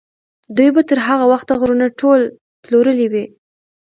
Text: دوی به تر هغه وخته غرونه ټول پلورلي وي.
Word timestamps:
دوی 0.55 0.69
به 0.75 0.81
تر 0.89 0.99
هغه 1.07 1.25
وخته 1.31 1.53
غرونه 1.61 1.87
ټول 1.99 2.21
پلورلي 2.63 3.07
وي. 3.11 3.25